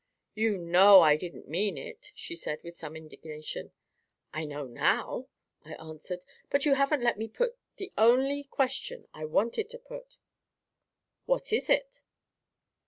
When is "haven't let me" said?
6.73-7.27